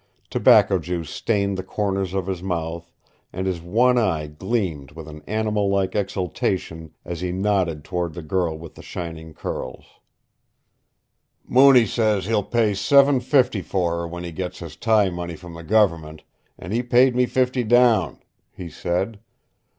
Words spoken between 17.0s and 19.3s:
me fifty down," he said.